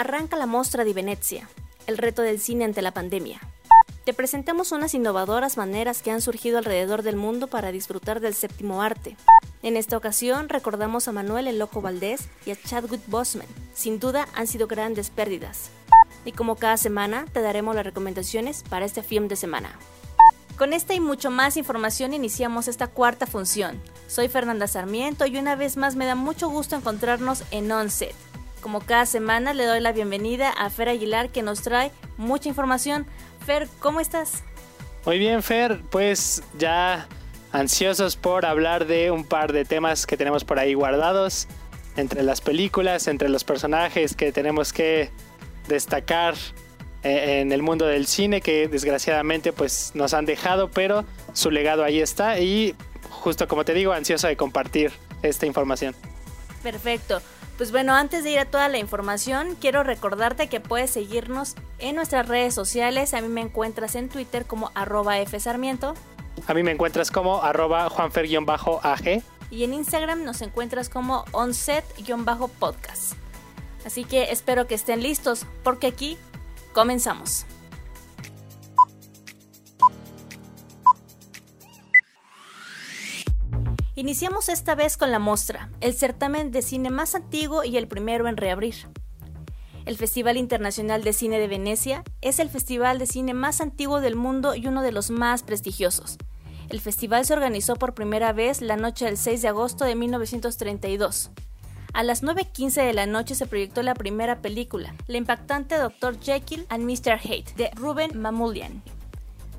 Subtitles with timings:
[0.00, 1.46] arranca la Mostra di Venezia,
[1.86, 3.38] el reto del cine ante la pandemia.
[4.04, 8.80] Te presentamos unas innovadoras maneras que han surgido alrededor del mundo para disfrutar del séptimo
[8.80, 9.18] arte.
[9.62, 13.46] En esta ocasión recordamos a Manuel El Loco Valdés y a Chadwick Boseman.
[13.74, 15.68] Sin duda han sido grandes pérdidas.
[16.24, 19.78] Y como cada semana te daremos las recomendaciones para este film de semana.
[20.56, 23.78] Con esta y mucho más información iniciamos esta cuarta función.
[24.08, 28.14] Soy Fernanda Sarmiento y una vez más me da mucho gusto encontrarnos en Onset.
[28.60, 33.06] Como cada semana le doy la bienvenida a Fer Aguilar que nos trae mucha información.
[33.44, 34.42] Fer, ¿cómo estás?
[35.06, 37.08] Muy bien, Fer, pues ya
[37.52, 41.48] ansiosos por hablar de un par de temas que tenemos por ahí guardados,
[41.96, 45.10] entre las películas, entre los personajes que tenemos que
[45.66, 46.34] destacar
[47.02, 51.82] eh, en el mundo del cine que desgraciadamente pues nos han dejado, pero su legado
[51.82, 52.74] ahí está y
[53.08, 55.94] justo como te digo, ansioso de compartir esta información.
[56.62, 57.22] Perfecto.
[57.60, 61.94] Pues bueno, antes de ir a toda la información, quiero recordarte que puedes seguirnos en
[61.94, 63.12] nuestras redes sociales.
[63.12, 65.92] A mí me encuentras en Twitter como arroba fsarmiento.
[66.46, 69.22] A mí me encuentras como arroba juanfer-ag.
[69.50, 73.12] Y en Instagram nos encuentras como onset-podcast.
[73.84, 76.16] Así que espero que estén listos, porque aquí
[76.72, 77.44] comenzamos.
[84.00, 88.28] Iniciamos esta vez con la Mostra, el certamen de cine más antiguo y el primero
[88.28, 88.88] en reabrir.
[89.84, 94.16] El Festival Internacional de Cine de Venecia es el festival de cine más antiguo del
[94.16, 96.16] mundo y uno de los más prestigiosos.
[96.70, 101.30] El festival se organizó por primera vez la noche del 6 de agosto de 1932.
[101.92, 106.18] A las 9.15 de la noche se proyectó la primera película, la impactante Dr.
[106.18, 107.20] Jekyll and Mr.
[107.22, 108.82] Hate, de Ruben Mamoulian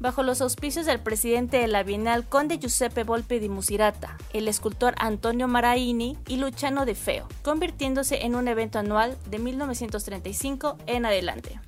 [0.01, 4.95] bajo los auspicios del presidente de la Bienal Conde Giuseppe Volpe di Musirata, el escultor
[4.97, 11.59] Antonio Maraini y Luciano De Feo, convirtiéndose en un evento anual de 1935 en adelante.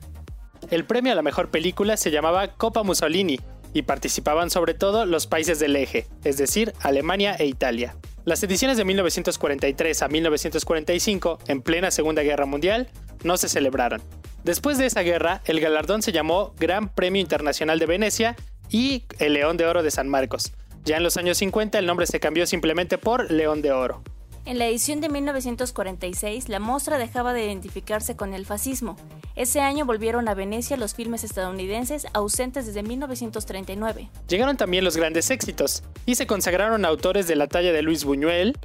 [0.71, 3.39] El premio a la mejor película se llamaba Copa Mussolini
[3.71, 7.95] y participaban sobre todo los países del eje, es decir, Alemania e Italia.
[8.25, 12.89] Las ediciones de 1943 a 1945, en plena Segunda Guerra Mundial,
[13.23, 14.01] no se celebraron.
[14.43, 18.35] Después de esa guerra, el galardón se llamó Gran Premio Internacional de Venecia
[18.69, 20.51] y el León de Oro de San Marcos.
[20.83, 24.03] Ya en los años 50 el nombre se cambió simplemente por León de Oro.
[24.45, 28.97] En la edición de 1946, la muestra dejaba de identificarse con el fascismo.
[29.37, 34.09] Ese año volvieron a Venecia los filmes estadounidenses ausentes desde 1939.
[34.27, 38.57] Llegaron también los grandes éxitos y se consagraron autores de la talla de Luis Buñuel,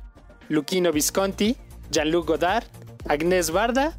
[0.48, 1.56] Luquino Visconti,
[1.92, 2.64] Jean-Luc Godard,
[3.06, 3.96] Agnès Varda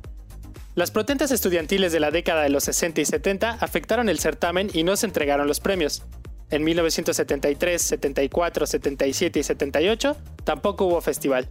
[0.80, 4.84] las protestas estudiantiles de la década de los 60 y 70 afectaron el certamen y
[4.84, 6.04] no se entregaron los premios.
[6.52, 11.50] En 1973, 74, 77 y 78 tampoco hubo festival.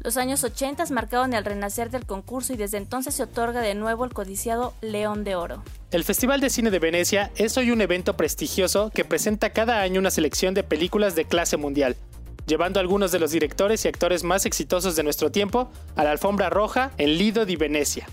[0.00, 4.04] Los años 80 marcaron el renacer del concurso y desde entonces se otorga de nuevo
[4.04, 5.62] el codiciado León de Oro.
[5.90, 10.00] El Festival de Cine de Venecia es hoy un evento prestigioso que presenta cada año
[10.00, 11.96] una selección de películas de clase mundial,
[12.46, 16.10] llevando a algunos de los directores y actores más exitosos de nuestro tiempo a la
[16.10, 18.06] alfombra roja en Lido di Venecia.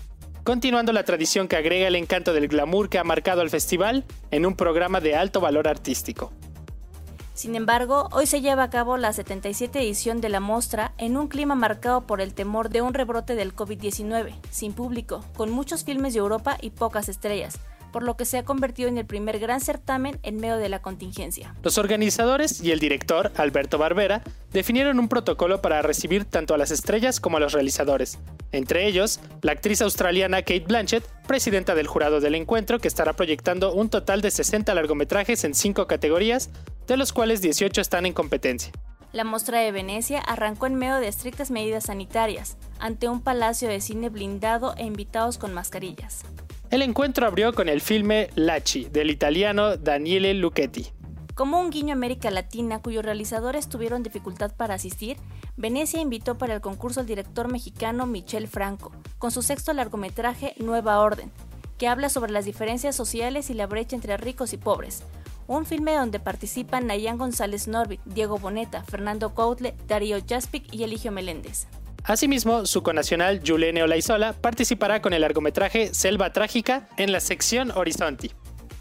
[0.46, 4.46] Continuando la tradición que agrega el encanto del glamour que ha marcado al festival en
[4.46, 6.30] un programa de alto valor artístico.
[7.34, 11.26] Sin embargo, hoy se lleva a cabo la 77 edición de la mostra en un
[11.26, 16.14] clima marcado por el temor de un rebrote del COVID-19, sin público, con muchos filmes
[16.14, 17.58] de Europa y pocas estrellas,
[17.96, 20.82] por lo que se ha convertido en el primer gran certamen en medio de la
[20.82, 21.54] contingencia.
[21.62, 26.70] Los organizadores y el director, Alberto Barbera, definieron un protocolo para recibir tanto a las
[26.70, 28.18] estrellas como a los realizadores,
[28.52, 33.72] entre ellos la actriz australiana Kate Blanchett, presidenta del jurado del encuentro, que estará proyectando
[33.72, 36.50] un total de 60 largometrajes en 5 categorías,
[36.86, 38.72] de los cuales 18 están en competencia.
[39.14, 43.80] La muestra de Venecia arrancó en medio de estrictas medidas sanitarias, ante un palacio de
[43.80, 46.24] cine blindado e invitados con mascarillas.
[46.68, 50.88] El encuentro abrió con el filme Laci del italiano Daniele Lucchetti.
[51.36, 55.16] Como un guiño a América Latina cuyos realizadores tuvieron dificultad para asistir,
[55.56, 60.98] Venecia invitó para el concurso al director mexicano Michel Franco, con su sexto largometraje Nueva
[60.98, 61.30] Orden,
[61.78, 65.04] que habla sobre las diferencias sociales y la brecha entre ricos y pobres.
[65.46, 71.12] Un filme donde participan Nayan González Norbit, Diego Boneta, Fernando Coutle, Darío Jaspic y Eligio
[71.12, 71.68] Meléndez.
[72.06, 78.30] Asimismo, su conacional Julene Olaizola participará con el largometraje Selva Trágica en la sección Horizonti.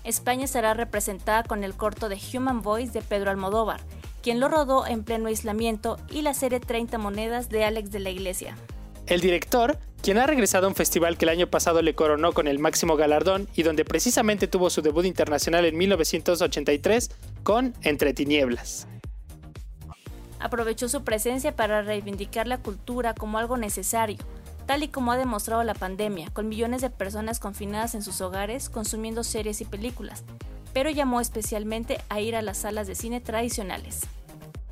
[0.03, 3.81] España será representada con el corto de Human Voice de Pedro Almodóvar,
[4.21, 8.11] quien lo rodó en pleno aislamiento, y la serie 30 monedas de Alex de la
[8.11, 8.55] Iglesia.
[9.07, 12.47] El director, quien ha regresado a un festival que el año pasado le coronó con
[12.47, 17.09] el máximo galardón y donde precisamente tuvo su debut internacional en 1983
[17.41, 18.87] con Entre Tinieblas
[20.45, 24.17] aprovechó su presencia para reivindicar la cultura como algo necesario,
[24.65, 28.69] tal y como ha demostrado la pandemia, con millones de personas confinadas en sus hogares
[28.69, 30.23] consumiendo series y películas,
[30.73, 34.01] pero llamó especialmente a ir a las salas de cine tradicionales.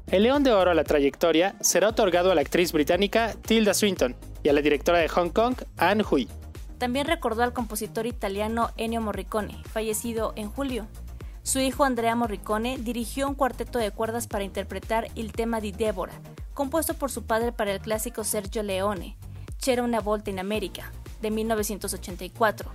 [0.07, 4.15] El León de Oro a la trayectoria será otorgado a la actriz británica Tilda Swinton
[4.43, 6.27] y a la directora de Hong Kong, Anne Hui.
[6.77, 10.87] También recordó al compositor italiano Ennio Morricone, fallecido en julio.
[11.43, 16.13] Su hijo Andrea Morricone dirigió un cuarteto de cuerdas para interpretar el tema di Débora,
[16.53, 19.17] compuesto por su padre para el clásico Sergio Leone,
[19.59, 22.71] C'era una volta in América, de 1984.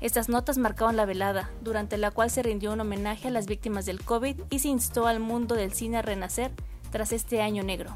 [0.00, 3.84] Estas notas marcaron la velada, durante la cual se rindió un homenaje a las víctimas
[3.84, 6.52] del COVID y se instó al mundo del cine a renacer
[6.90, 7.94] tras este año negro.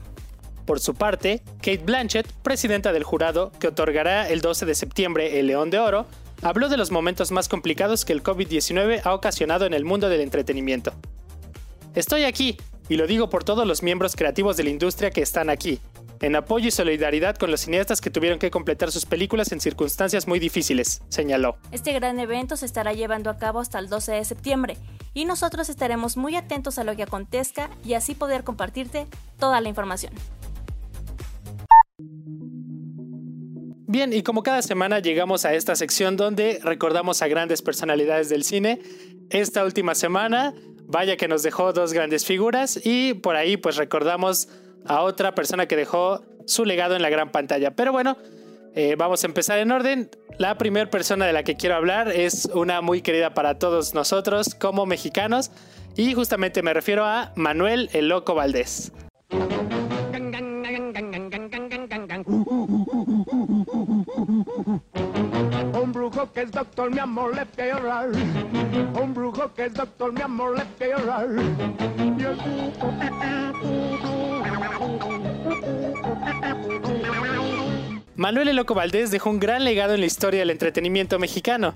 [0.67, 5.47] Por su parte, Kate Blanchett, presidenta del jurado que otorgará el 12 de septiembre el
[5.47, 6.07] León de Oro,
[6.43, 10.21] habló de los momentos más complicados que el COVID-19 ha ocasionado en el mundo del
[10.21, 10.93] entretenimiento.
[11.95, 12.57] Estoy aquí,
[12.89, 15.81] y lo digo por todos los miembros creativos de la industria que están aquí,
[16.21, 20.29] en apoyo y solidaridad con los cineastas que tuvieron que completar sus películas en circunstancias
[20.29, 21.57] muy difíciles, señaló.
[21.73, 24.77] Este gran evento se estará llevando a cabo hasta el 12 de septiembre
[25.15, 29.07] y nosotros estaremos muy atentos a lo que acontezca y así poder compartirte
[29.39, 30.13] toda la información.
[33.91, 38.45] Bien, y como cada semana llegamos a esta sección donde recordamos a grandes personalidades del
[38.45, 38.79] cine.
[39.31, 40.55] Esta última semana,
[40.85, 44.49] vaya que nos dejó dos grandes figuras y por ahí pues recordamos
[44.87, 47.73] a otra persona que dejó su legado en la gran pantalla.
[47.73, 48.17] Pero bueno,
[48.77, 50.09] eh, vamos a empezar en orden.
[50.39, 54.55] La primera persona de la que quiero hablar es una muy querida para todos nosotros
[54.55, 55.51] como mexicanos
[55.97, 58.93] y justamente me refiero a Manuel el Loco Valdés.
[66.29, 68.09] Que es doctor, mi amor, le llorar.
[68.09, 69.15] Un.
[78.17, 81.75] Manuel el Loco Valdés dejó un gran legado en la historia del entretenimiento mexicano.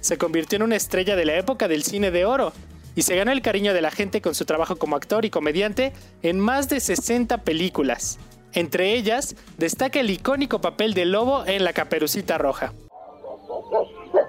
[0.00, 2.52] Se convirtió en una estrella de la época del cine de oro
[2.94, 5.94] y se ganó el cariño de la gente con su trabajo como actor y comediante
[6.22, 8.18] en más de 60 películas.
[8.52, 12.72] Entre ellas, destaca el icónico papel de Lobo en La Caperucita Roja.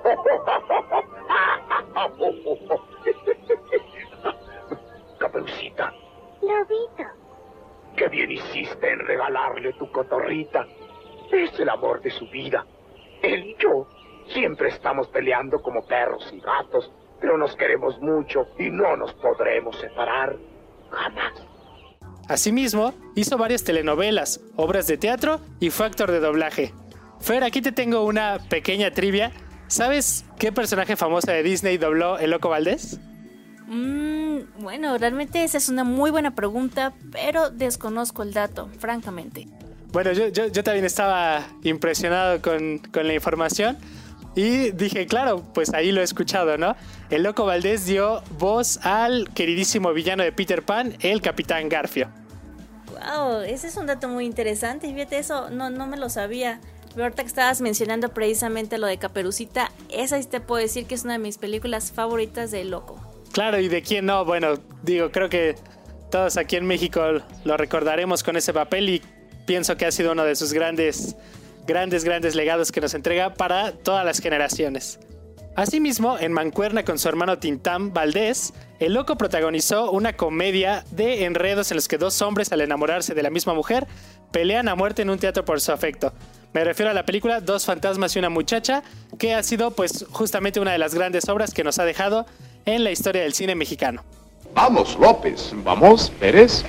[5.20, 5.94] Caperucita.
[6.42, 7.04] Lobito.
[7.96, 10.68] Qué bien hiciste en regalarle tu cotorrita.
[11.32, 12.66] Es el amor de su vida.
[13.22, 13.88] Él y yo
[14.28, 19.76] siempre estamos peleando como perros y gatos, pero nos queremos mucho y no nos podremos
[19.78, 20.38] separar.
[20.92, 21.34] Jamás.
[22.30, 26.74] Asimismo, hizo varias telenovelas, obras de teatro y fue actor de doblaje.
[27.20, 29.32] Fer, aquí te tengo una pequeña trivia.
[29.68, 33.00] ¿Sabes qué personaje famoso de Disney dobló el Loco Valdés?
[33.68, 39.48] Mm, bueno, realmente esa es una muy buena pregunta, pero desconozco el dato, francamente.
[39.92, 43.78] Bueno, yo, yo, también estaba impresionado con, con la información.
[44.36, 46.76] Y dije, claro, pues ahí lo he escuchado, ¿no?
[47.10, 52.08] El loco Valdés dio voz al queridísimo villano de Peter Pan, el Capitán Garfio.
[52.92, 54.94] Wow, ese es un dato muy interesante.
[54.94, 56.60] Fíjate, eso no, no me lo sabía.
[56.98, 61.14] Ahorita que estabas mencionando precisamente lo de Caperucita, esa te puedo decir que es una
[61.14, 63.00] de mis películas favoritas de Loco.
[63.32, 65.56] Claro, y de quién no, bueno, digo, creo que
[66.10, 67.02] todos aquí en México
[67.44, 69.02] lo recordaremos con ese papel y
[69.46, 71.16] pienso que ha sido uno de sus grandes
[71.68, 75.00] grandes, grandes legados que nos entrega para todas las generaciones.
[75.56, 81.72] Asimismo, en Mancuerna con su hermano Tintán Valdés, el loco protagonizó una comedia de enredos
[81.72, 83.86] en los que dos hombres al enamorarse de la misma mujer
[84.32, 86.14] pelean a muerte en un teatro por su afecto.
[86.58, 88.82] Me refiero a la película Dos fantasmas y una muchacha,
[89.20, 92.26] que ha sido pues justamente una de las grandes obras que nos ha dejado
[92.66, 94.04] en la historia del cine mexicano.
[94.56, 96.66] Vamos, López, vamos, Pérez.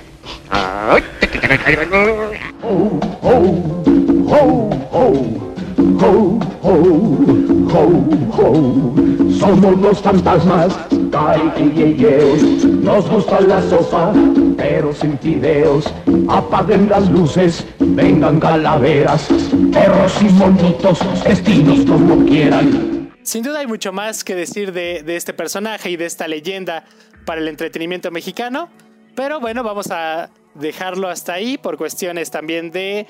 [9.39, 10.79] Somos los fantasmas,
[12.83, 14.13] Nos gusta la sopa,
[14.57, 15.93] pero sin fideos.
[16.29, 19.29] Apaguen las luces, vengan calaveras,
[19.73, 23.11] perros y monitos, destinos como quieran.
[23.23, 26.85] Sin duda hay mucho más que decir de, de este personaje y de esta leyenda
[27.25, 28.69] para el entretenimiento mexicano.
[29.15, 33.07] Pero bueno, vamos a dejarlo hasta ahí por cuestiones también de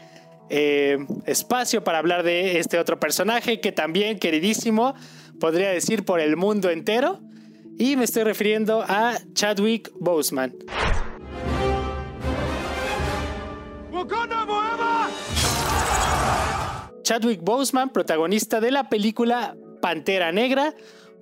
[0.50, 4.94] eh, espacio para hablar de este otro personaje que también queridísimo,
[5.40, 7.20] podría decir por el mundo entero.
[7.78, 10.52] Y me estoy refiriendo a Chadwick Boseman.
[17.02, 20.74] Chadwick Boseman, protagonista de la película Pantera Negra,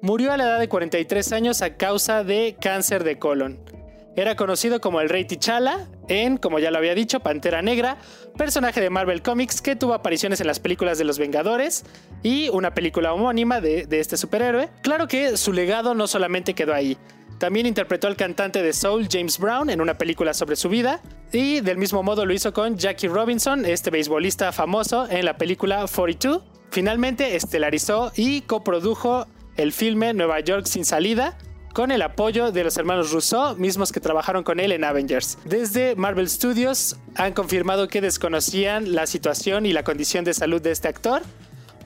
[0.02, 3.75] murió a la edad de 43 años a causa de cáncer de colon.
[4.17, 7.99] Era conocido como el Rey T'Challa en, como ya lo había dicho, Pantera Negra,
[8.39, 11.85] personaje de Marvel Comics que tuvo apariciones en las películas de Los Vengadores
[12.23, 14.71] y una película homónima de, de este superhéroe.
[14.83, 16.97] Claro que su legado no solamente quedó ahí.
[17.39, 21.61] También interpretó al cantante de soul James Brown en una película sobre su vida y
[21.61, 26.43] del mismo modo lo hizo con Jackie Robinson, este beisbolista famoso, en la película 42.
[26.71, 31.37] Finalmente estelarizó y coprodujo el filme Nueva York sin salida
[31.76, 35.37] con el apoyo de los hermanos Rousseau, mismos que trabajaron con él en Avengers.
[35.45, 40.71] Desde Marvel Studios han confirmado que desconocían la situación y la condición de salud de
[40.71, 41.21] este actor,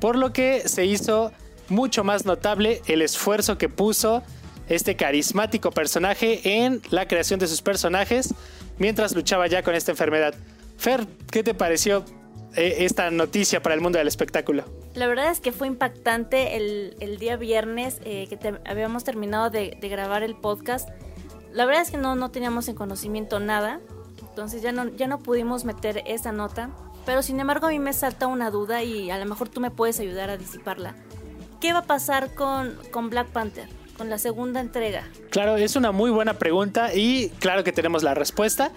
[0.00, 1.32] por lo que se hizo
[1.68, 4.22] mucho más notable el esfuerzo que puso
[4.68, 8.32] este carismático personaje en la creación de sus personajes
[8.78, 10.36] mientras luchaba ya con esta enfermedad.
[10.78, 12.04] Fer, ¿qué te pareció
[12.56, 14.64] esta noticia para el mundo del espectáculo?
[14.94, 20.22] La verdad es que fue impactante el, día viernes eh, que habíamos terminado de, grabar
[20.22, 20.88] el podcast.
[21.52, 23.80] La verdad es que no, no teníamos en conocimiento nada,
[24.28, 26.70] entonces ya no, ya no pudimos meter esa nota.
[27.06, 29.70] Pero sin embargo a mí me salta una duda y a lo mejor tú me
[29.70, 30.94] puedes ayudar a disiparla.
[31.60, 33.68] ¿Qué va a pasar con, con Black Panther?
[34.00, 35.04] con la segunda entrega?
[35.28, 38.70] Claro, es una muy buena pregunta y claro que tenemos la respuesta.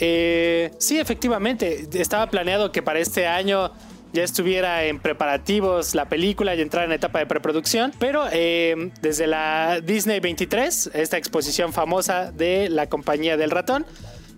[0.00, 3.72] Eh, sí, efectivamente, estaba planeado que para este año
[4.12, 9.26] ya estuviera en preparativos la película y entrar en etapa de preproducción, pero eh, desde
[9.26, 13.84] la Disney 23, esta exposición famosa de la compañía del ratón,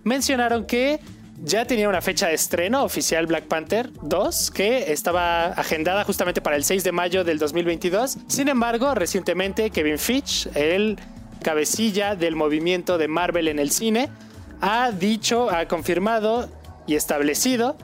[0.03, 0.99] mencionaron que
[1.43, 6.55] ya tenía una fecha de estreno oficial Black Panther 2 que estaba agendada justamente para
[6.55, 8.17] el 6 de mayo del 2022.
[8.27, 10.99] Sin embargo, recientemente Kevin Fitch, el
[11.41, 14.09] cabecilla del movimiento de Marvel en el cine,
[14.61, 16.47] ha dicho, ha confirmado
[16.87, 17.75] y establecido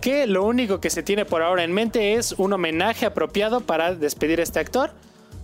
[0.00, 3.94] que lo único que se tiene por ahora en mente es un homenaje apropiado para
[3.94, 4.90] despedir a este actor.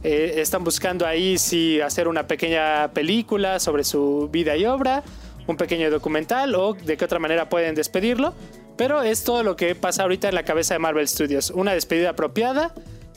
[0.04, 5.02] Eh, están buscando ahí si hacer una pequeña película sobre su vida y obra
[5.46, 8.34] un pequeño documental o de qué otra manera pueden despedirlo.
[8.76, 11.50] Pero es todo lo que pasa ahorita en la cabeza de Marvel Studios.
[11.50, 12.74] Una despedida apropiada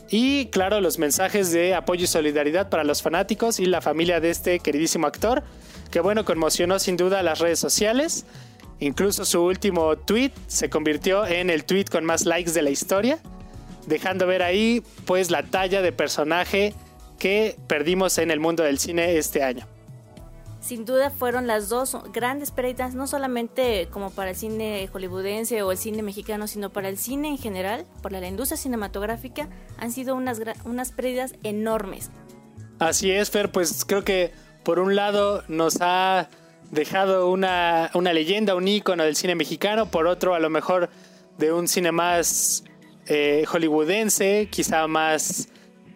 [0.10, 4.30] y claro los mensajes de apoyo y solidaridad para los fanáticos y la familia de
[4.30, 5.44] este queridísimo actor
[5.92, 8.26] que bueno conmocionó sin duda las redes sociales.
[8.80, 13.20] Incluso su último tweet se convirtió en el tweet con más likes de la historia,
[13.88, 16.74] dejando ver ahí pues la talla de personaje
[17.18, 19.66] que perdimos en el mundo del cine este año
[20.66, 25.72] sin duda fueron las dos grandes pérdidas, no solamente como para el cine hollywoodense o
[25.72, 30.16] el cine mexicano, sino para el cine en general, para la industria cinematográfica, han sido
[30.16, 32.10] unas, unas pérdidas enormes.
[32.80, 34.32] Así es, Fer, pues creo que
[34.66, 36.28] por un lado nos ha
[36.72, 40.90] dejado una, leyenda, un ícono del cine mexicano, por otro a lo mejor
[41.38, 42.66] de un cine más
[43.06, 45.50] eh, hollywoodense, quizá más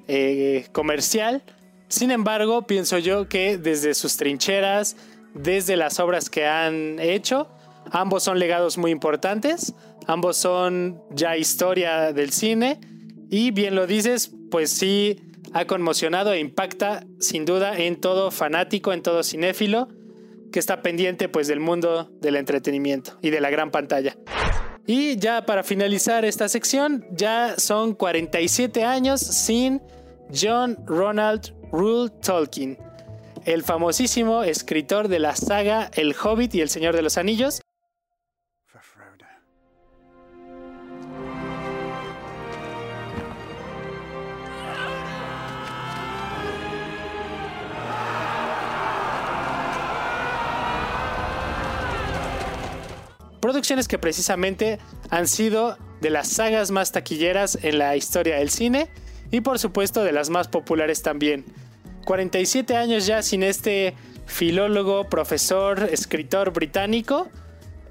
[0.08, 1.44] eh, comercial.
[1.88, 4.96] Sin embargo, pienso yo que desde sus trincheras,
[5.34, 7.50] desde las obras que han hecho,
[7.92, 9.74] ambos son legados muy importantes,
[10.06, 12.80] ambos son ya historia del cine.
[13.32, 18.94] Y bien lo dices, pues sí ha conmocionado e impacta sin duda en todo fanático,
[18.94, 19.88] en todo cinéfilo
[20.51, 24.15] que está pendiente pues del mundo del entretenimiento y de la gran pantalla.
[24.86, 29.82] Y ya para finalizar esta sección, ya son 47 años sin
[30.34, 32.77] John Ronald Rule Tolkien,
[33.46, 37.62] el famosísimo escritor de la saga El Hobbit y El Señor de los Anillos.
[53.50, 54.77] Producciones que precisamente
[55.10, 58.89] han sido de las sagas más taquilleras en la historia del cine
[59.32, 61.46] y por supuesto de las más populares también.
[62.06, 63.96] 47 años ya sin este
[64.27, 67.27] filólogo, profesor, escritor británico,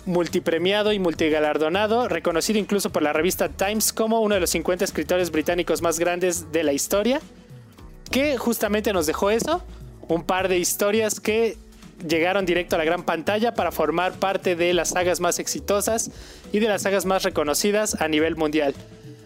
[0.07, 5.33] multipremiado y multigalardonado, reconocido incluso por la revista Times como uno de los 50 escritores
[5.33, 7.21] británicos más grandes de la historia,
[8.13, 9.65] que justamente nos dejó eso,
[10.07, 11.59] un par de historias que
[12.07, 16.11] llegaron directo a la gran pantalla para formar parte de las sagas más exitosas
[16.53, 18.75] y de las sagas más reconocidas a nivel mundial.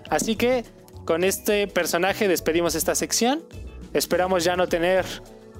[0.08, 0.64] Así que
[1.04, 3.42] con este personaje despedimos esta sección.
[3.92, 5.04] Esperamos ya no tener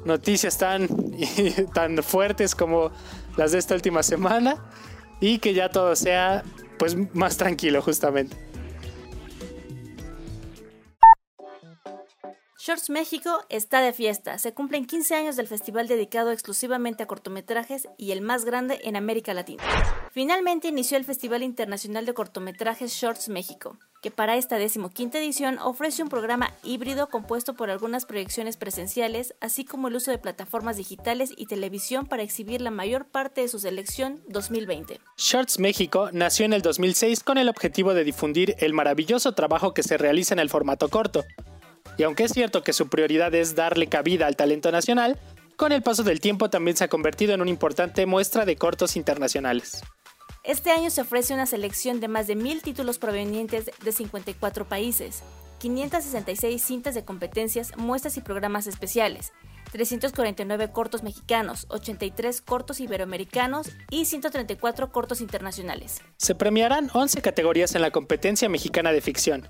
[0.04, 0.88] noticias tan,
[1.74, 2.90] tan fuertes como
[3.36, 4.56] las de esta última semana
[5.20, 6.42] y que ya todo sea
[6.78, 8.36] pues más tranquilo justamente.
[12.64, 14.38] Shorts México está de fiesta.
[14.38, 18.94] Se cumplen 15 años del festival dedicado exclusivamente a cortometrajes y el más grande en
[18.94, 19.64] América Latina.
[20.12, 26.04] Finalmente inició el Festival Internacional de Cortometrajes Shorts México, que para esta decimoquinta edición ofrece
[26.04, 31.32] un programa híbrido compuesto por algunas proyecciones presenciales, así como el uso de plataformas digitales
[31.36, 35.00] y televisión para exhibir la mayor parte de su selección 2020.
[35.16, 39.82] Shorts México nació en el 2006 con el objetivo de difundir el maravilloso trabajo que
[39.82, 41.24] se realiza en el formato corto
[41.98, 45.18] y aunque es cierto que su prioridad es darle cabida al talento nacional,
[45.56, 48.96] con el paso del tiempo también se ha convertido en una importante muestra de cortos
[48.96, 49.82] internacionales.
[50.44, 55.22] Este año se ofrece una selección de más de mil títulos provenientes de 54 países,
[55.58, 59.32] 566 cintas de competencias, muestras y programas especiales,
[59.70, 66.00] 349 cortos mexicanos, 83 cortos iberoamericanos y 134 cortos internacionales.
[66.16, 69.46] Se premiarán 11 categorías en la competencia mexicana de ficción,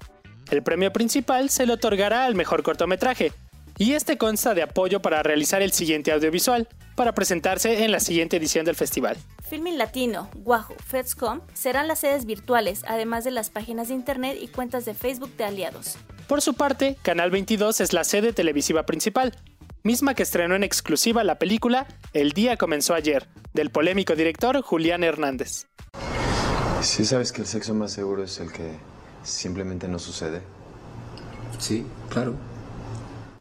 [0.51, 3.33] el premio principal se le otorgará al mejor cortometraje,
[3.79, 8.37] y este consta de apoyo para realizar el siguiente audiovisual, para presentarse en la siguiente
[8.37, 9.17] edición del festival.
[9.49, 14.49] Filming Latino, Wahoo, FedScom serán las sedes virtuales, además de las páginas de internet y
[14.49, 15.97] cuentas de Facebook de aliados.
[16.27, 19.35] Por su parte, Canal 22 es la sede televisiva principal,
[19.83, 25.03] misma que estrenó en exclusiva la película El día comenzó ayer, del polémico director Julián
[25.03, 25.67] Hernández.
[26.83, 28.71] Si sabes que el sexo más seguro es el que
[29.23, 30.43] simplemente no sucede.
[31.59, 32.35] Sí, claro.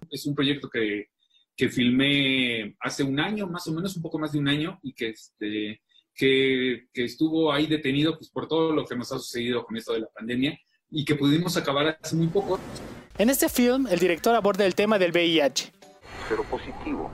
[0.09, 1.09] Es un proyecto que,
[1.55, 4.93] que filmé hace un año, más o menos, un poco más de un año, y
[4.93, 5.81] que, este,
[6.13, 9.93] que, que estuvo ahí detenido pues, por todo lo que nos ha sucedido con esto
[9.93, 10.57] de la pandemia
[10.89, 12.59] y que pudimos acabar hace muy poco.
[13.17, 15.71] En este film, el director aborda el tema del VIH.
[16.27, 17.09] Cero positivo.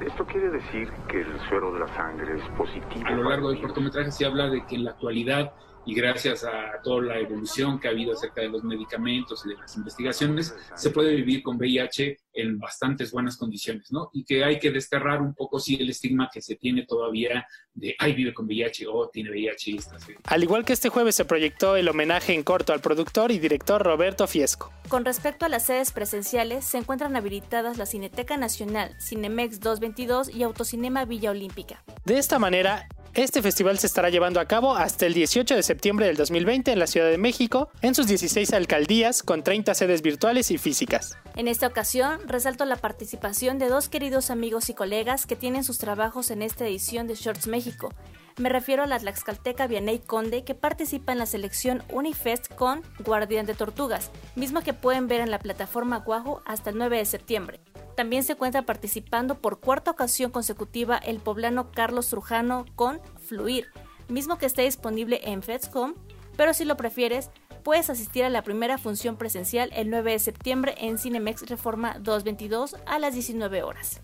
[0.00, 3.06] Esto quiere decir que el suero de la sangre es positivo.
[3.06, 5.52] A lo largo del cortometraje se habla de que en la actualidad
[5.86, 9.56] y gracias a toda la evolución que ha habido acerca de los medicamentos y de
[9.56, 14.10] las investigaciones, se puede vivir con VIH en bastantes buenas condiciones, ¿no?
[14.12, 17.94] Y que hay que desterrar un poco, sí, el estigma que se tiene todavía de,
[17.98, 19.70] ay, vive con VIH o tiene VIH.
[19.70, 19.78] Y
[20.24, 23.82] Al igual que este jueves se proyectó el homenaje en corto al productor y director
[23.82, 24.72] Roberto Fiesco.
[24.88, 30.42] Con respecto a las sedes presenciales, se encuentran habilitadas la Cineteca Nacional, Cinemex 222 y
[30.42, 31.82] Autocinema Villa Olímpica.
[32.04, 36.06] De esta manera, este festival se estará llevando a cabo hasta el 18 de septiembre
[36.06, 40.50] del 2020 en la Ciudad de México, en sus 16 alcaldías, con 30 sedes virtuales
[40.50, 41.16] y físicas.
[41.36, 45.78] En esta ocasión, resalto la participación de dos queridos amigos y colegas que tienen sus
[45.78, 47.90] trabajos en esta edición de Shorts México.
[48.36, 53.46] Me refiero a la Tlaxcalteca Vianey Conde que participa en la selección Unifest con Guardián
[53.46, 57.60] de Tortugas, misma que pueden ver en la plataforma Guajo hasta el 9 de septiembre.
[57.96, 63.68] También se encuentra participando por cuarta ocasión consecutiva el poblano Carlos Trujano con Fluir,
[64.08, 65.94] mismo que está disponible en FEDSCOM,
[66.36, 67.30] pero si lo prefieres,
[67.62, 72.78] puedes asistir a la primera función presencial el 9 de septiembre en Cinemex Reforma 222
[72.84, 74.00] a las 19 horas.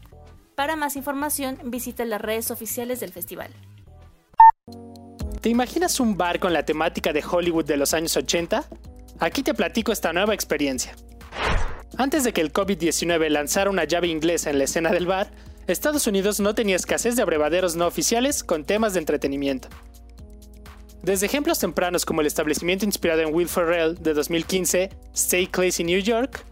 [0.55, 3.51] Para más información, visita las redes oficiales del festival.
[5.41, 8.63] ¿Te imaginas un bar con la temática de Hollywood de los años 80?
[9.21, 10.95] Aquí te platico esta nueva experiencia.
[11.97, 15.31] Antes de que el COVID-19 lanzara una llave inglesa en la escena del bar,
[15.67, 19.69] Estados Unidos no tenía escasez de abrevaderos no oficiales con temas de entretenimiento.
[21.03, 26.01] Desde ejemplos tempranos como el establecimiento inspirado en Will Ferrell de 2015, Stay Classy New
[26.01, 26.45] York,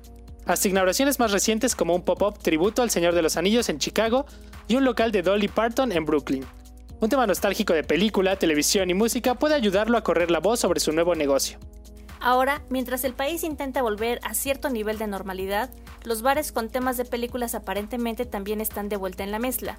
[0.46, 4.24] hasta inauguraciones más recientes como un pop-up tributo al Señor de los Anillos en Chicago
[4.66, 6.46] y un local de Dolly Parton en Brooklyn.
[7.00, 10.80] Un tema nostálgico de película, televisión y música puede ayudarlo a correr la voz sobre
[10.80, 11.58] su nuevo negocio.
[12.20, 15.70] Ahora, mientras el país intenta volver a cierto nivel de normalidad,
[16.02, 19.78] los bares con temas de películas aparentemente también están de vuelta en la mezcla.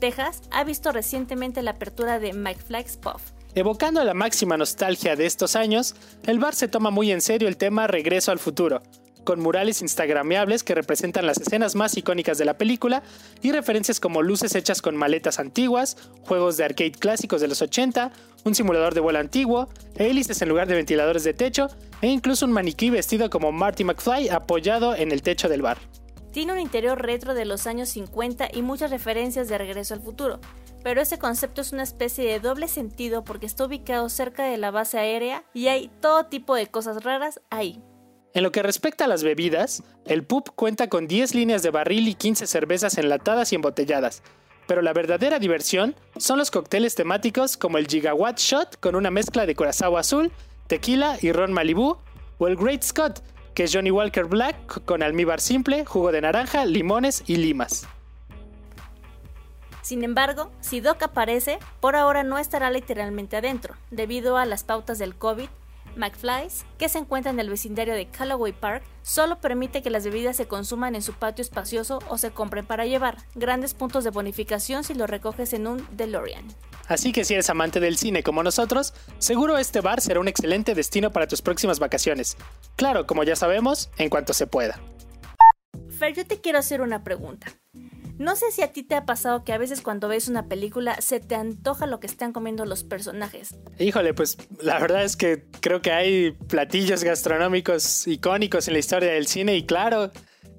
[0.00, 3.22] Texas ha visto recientemente la apertura de Mike Flags Puff.
[3.54, 5.94] Evocando la máxima nostalgia de estos años,
[6.26, 8.82] el bar se toma muy en serio el tema Regreso al futuro,
[9.28, 13.02] con murales instagrameables que representan las escenas más icónicas de la película
[13.42, 18.10] y referencias como luces hechas con maletas antiguas, juegos de arcade clásicos de los 80,
[18.46, 21.68] un simulador de vuelo antiguo, hélices en lugar de ventiladores de techo
[22.00, 25.76] e incluso un maniquí vestido como Marty McFly apoyado en el techo del bar.
[26.32, 30.40] Tiene un interior retro de los años 50 y muchas referencias de regreso al futuro,
[30.82, 34.70] pero ese concepto es una especie de doble sentido porque está ubicado cerca de la
[34.70, 37.82] base aérea y hay todo tipo de cosas raras ahí.
[38.34, 42.08] En lo que respecta a las bebidas, el pub cuenta con 10 líneas de barril
[42.08, 44.22] y 15 cervezas enlatadas y embotelladas,
[44.66, 49.46] pero la verdadera diversión son los cócteles temáticos como el Gigawatt Shot con una mezcla
[49.46, 50.30] de curazao azul,
[50.66, 51.96] tequila y ron Malibu,
[52.38, 53.22] o el Great Scott,
[53.54, 57.88] que es Johnny Walker Black con almíbar simple, jugo de naranja, limones y limas.
[59.80, 64.98] Sin embargo, si Doc aparece, por ahora no estará literalmente adentro, debido a las pautas
[64.98, 65.48] del COVID,
[65.96, 70.36] McFly's, que se encuentra en el vecindario de Callaway Park, solo permite que las bebidas
[70.36, 73.18] se consuman en su patio espacioso o se compren para llevar.
[73.34, 76.44] Grandes puntos de bonificación si lo recoges en un DeLorean.
[76.88, 80.74] Así que si eres amante del cine como nosotros, seguro este bar será un excelente
[80.74, 82.36] destino para tus próximas vacaciones.
[82.76, 84.80] Claro, como ya sabemos, en cuanto se pueda.
[85.98, 87.52] Fer, yo te quiero hacer una pregunta.
[88.18, 91.00] No sé si a ti te ha pasado que a veces cuando ves una película
[91.00, 93.54] se te antoja lo que están comiendo los personajes.
[93.78, 99.12] Híjole, pues la verdad es que creo que hay platillos gastronómicos icónicos en la historia
[99.12, 100.10] del cine y claro,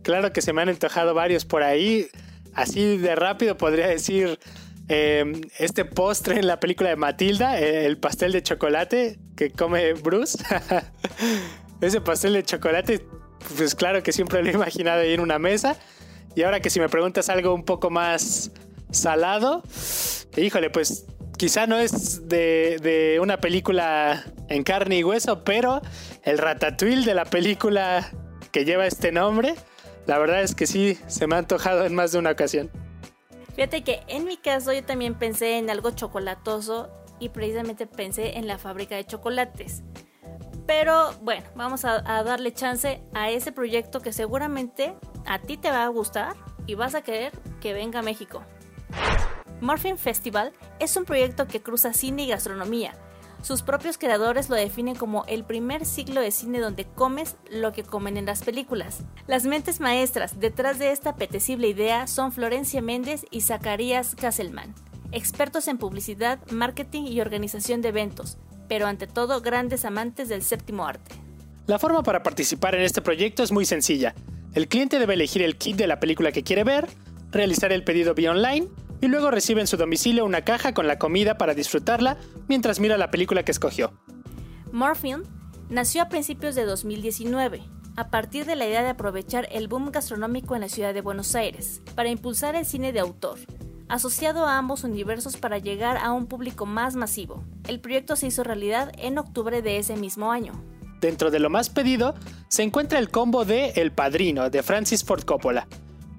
[0.04, 2.08] claro que se me han antojado varios por ahí.
[2.54, 4.40] Así de rápido podría decir
[4.88, 10.44] eh, este postre en la película de Matilda, el pastel de chocolate que come Bruce.
[11.82, 13.06] Ese pastel de chocolate,
[13.58, 15.78] pues claro que siempre lo he imaginado ahí en una mesa.
[16.40, 18.50] Y ahora que si me preguntas algo un poco más
[18.92, 19.62] salado,
[20.38, 21.06] híjole, pues
[21.38, 25.82] quizá no es de, una película en carne y hueso, pero
[26.24, 28.10] el ratatouille de la película
[28.54, 29.54] que lleva este nombre,
[30.08, 32.72] la verdad es que sí, se me ha antojado en más de una ocasión.
[33.58, 38.48] Fíjate que en mi caso yo también pensé en algo chocolatoso y precisamente pensé en
[38.48, 39.84] la fábrica de chocolates.
[40.70, 44.94] Pero bueno, vamos a, darle chance a ese proyecto que seguramente
[45.30, 48.44] a ti te va a gustar y vas a querer que venga a México.
[49.62, 52.96] Morphin Festival es un proyecto que cruza cine y gastronomía.
[53.44, 57.84] Sus propios creadores lo definen como el primer ciclo de cine donde comes lo que
[57.84, 59.04] comen en las películas.
[59.28, 64.74] Las mentes maestras detrás de esta apetecible idea son Florencia Méndez y Zacarías Kasselman,
[65.12, 70.88] expertos en publicidad, marketing y organización de eventos, pero ante todo grandes amantes del séptimo
[70.88, 71.16] arte.
[71.68, 74.16] La forma para participar en este proyecto es muy sencilla.
[74.54, 76.88] El cliente debe elegir el kit de la película que quiere ver,
[77.32, 78.68] realizar el pedido vía online
[79.02, 82.98] y luego recibe en su domicilio una caja con la comida para disfrutarla mientras mira
[82.98, 83.94] la película que escogió.
[84.72, 85.24] Morphin
[85.70, 87.62] nació a principios de 2019,
[87.96, 91.36] a partir de la idea de aprovechar el boom gastronómico en la ciudad de Buenos
[91.36, 93.38] Aires para impulsar el cine de autor,
[93.88, 97.44] asociado a ambos universos para llegar a un público más masivo.
[97.68, 100.54] El proyecto se hizo realidad en octubre de ese mismo año.
[101.02, 102.14] Dentro de lo más pedido
[102.50, 105.68] se encuentra el combo de El Padrino de Francis Ford Coppola.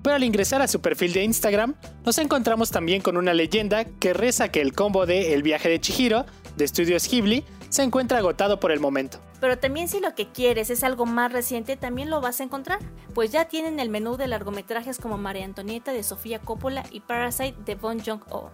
[0.03, 1.75] Pero al ingresar a su perfil de Instagram,
[2.07, 5.81] nos encontramos también con una leyenda que reza que el combo de El viaje de
[5.81, 6.25] Chihiro
[6.57, 9.21] de Studios Ghibli se encuentra agotado por el momento.
[9.41, 12.79] Pero también si lo que quieres es algo más reciente, también lo vas a encontrar,
[13.15, 17.57] pues ya tienen el menú de largometrajes como María Antonieta de Sofía Coppola y Parasite
[17.65, 18.51] de Bong Joon-ho.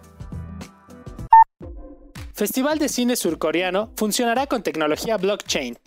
[2.35, 5.79] Festival de Cine Surcoreano funcionará con tecnología blockchain.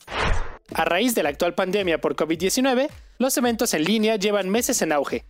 [0.74, 4.92] A raíz de la actual pandemia por COVID-19, los eventos en línea llevan meses en
[4.92, 5.26] auge,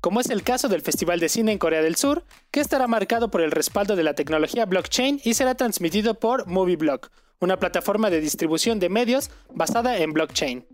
[0.00, 3.30] como es el caso del Festival de Cine en Corea del Sur, que estará marcado
[3.30, 8.20] por el respaldo de la tecnología blockchain y será transmitido por MovieBlock, una plataforma de
[8.20, 10.66] distribución de medios basada en blockchain.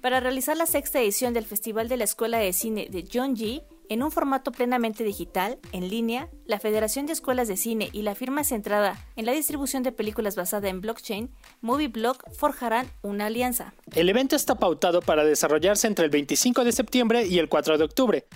[0.00, 4.02] Para realizar la sexta edición del Festival de la Escuela de Cine de Jeonji, en
[4.02, 8.42] un formato plenamente digital, en línea, la Federación de Escuelas de Cine y la firma
[8.42, 13.74] centrada en la distribución de películas basada en blockchain, MovieBlock, forjarán una alianza.
[13.94, 17.84] El evento está pautado para desarrollarse entre el 25 de septiembre y el 4 de
[17.84, 18.26] octubre.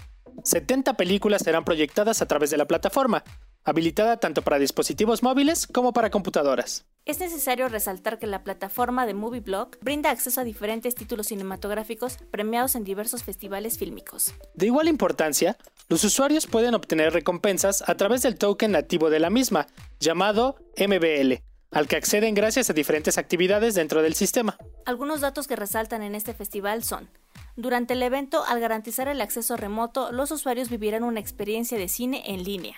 [0.45, 3.25] 70 películas serán proyectadas a través de la plataforma,
[3.67, 6.87] habilitada tanto para dispositivos móviles como para computadoras.
[7.05, 12.75] Es necesario resaltar que la plataforma de MovieBlock brinda acceso a diferentes títulos cinematográficos premiados
[12.77, 14.33] en diversos festivales fílmicos.
[14.55, 19.31] De igual importancia, los usuarios pueden obtener recompensas a través del token nativo de la
[19.31, 19.67] misma,
[20.01, 24.57] llamado MBL, al que acceden gracias a diferentes actividades dentro del sistema.
[24.85, 27.09] Algunos datos que resaltan en este festival son
[27.57, 32.23] durante el evento, al garantizar el acceso remoto, los usuarios vivirán una experiencia de cine
[32.27, 32.77] en línea.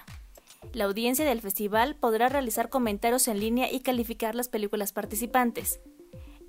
[0.73, 5.81] La audiencia del festival podrá realizar comentarios en línea y calificar las películas participantes.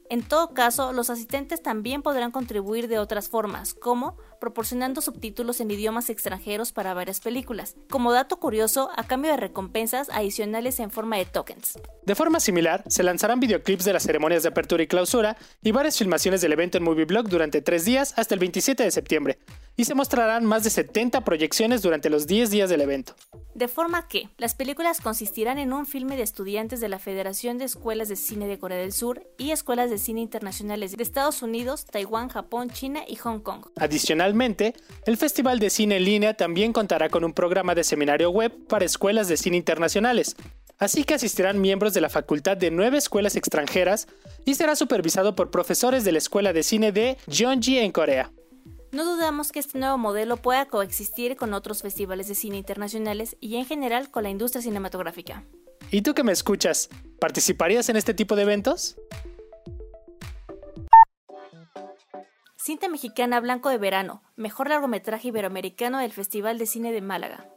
[0.10, 5.72] En todo caso, los asistentes también podrán contribuir de otras formas, como proporcionando subtítulos en
[5.72, 11.18] idiomas extranjeros para varias películas, como dato curioso a cambio de recompensas adicionales en forma
[11.18, 11.80] de tokens.
[12.06, 15.98] De forma similar, se lanzarán videoclips de las ceremonias de apertura y clausura y varias
[15.98, 19.40] filmaciones del evento en MovieBlog durante tres días hasta el 27 de septiembre,
[19.76, 23.16] y se mostrarán más de 70 proyecciones durante los 10 días del evento.
[23.56, 27.66] De forma que las películas consistirán en un filme de estudiantes de la Federación de
[27.66, 31.86] Escuelas de Cine de Corea del Sur y Escuelas de Cine Internacionales de Estados Unidos,
[31.86, 33.68] Taiwán, Japón, China y Hong Kong.
[34.30, 34.76] Adicionalmente,
[35.08, 38.86] el Festival de Cine en línea también contará con un programa de seminario web para
[38.86, 40.36] escuelas de cine internacionales,
[40.78, 44.08] así que asistirán miembros de la facultad de nueve escuelas extranjeras
[44.46, 48.32] y será supervisado por profesores de la Escuela de Cine de Jeonji en Corea.
[48.92, 53.56] No dudamos que este nuevo modelo pueda coexistir con otros festivales de cine internacionales y
[53.56, 55.44] en general con la industria cinematográfica.
[55.90, 56.90] ¿Y tú que me escuchas,
[57.20, 58.96] participarías en este tipo de eventos?
[62.70, 67.48] Cinta mexicana Blanco de Verano, mejor largometraje iberoamericano del Festival de Cine de Málaga.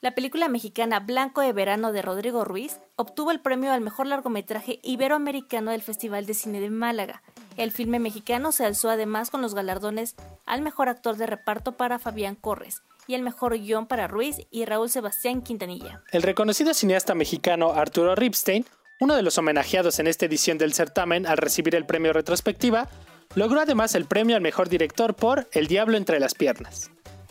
[0.00, 4.80] La película mexicana Blanco de Verano de Rodrigo Ruiz obtuvo el premio al mejor largometraje
[4.82, 7.22] iberoamericano del Festival de Cine de Málaga.
[7.58, 11.98] El filme mexicano se alzó además con los galardones al mejor actor de reparto para
[11.98, 16.02] Fabián Corres y el mejor guion para Ruiz y Raúl Sebastián Quintanilla.
[16.12, 18.64] El reconocido cineasta mexicano Arturo Ripstein,
[19.00, 22.88] uno de los homenajeados en esta edición del certamen al recibir el premio retrospectiva,
[23.34, 26.90] logró además el premio al mejor director por El Diablo entre las piernas.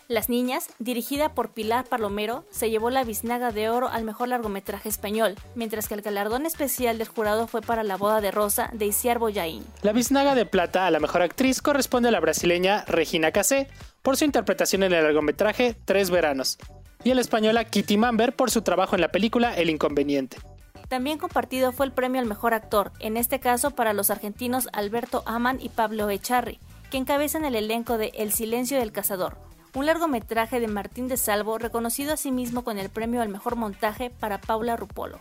[0.10, 4.90] Las Niñas, dirigida por Pilar Palomero, se llevó la biznaga de oro al mejor largometraje
[4.90, 8.86] español, mientras que el galardón especial del jurado fue para La boda de Rosa de
[8.86, 9.64] Isiar Boyain.
[9.82, 13.70] La biznaga de plata a la mejor actriz corresponde a la brasileña Regina Casé
[14.02, 16.58] por su interpretación en el largometraje Tres Veranos,
[17.06, 20.38] y a la española Kitty Mamber por su trabajo en la película El Inconveniente.
[20.94, 25.24] También compartido fue el premio al mejor actor, en este caso para los argentinos Alberto
[25.26, 26.60] Aman y Pablo Echarri,
[26.92, 29.40] que encabezan el elenco de El silencio del cazador,
[29.74, 34.40] un largometraje de Martín de Salvo reconocido asimismo con el premio al mejor montaje para
[34.40, 35.18] Paula Rupolo.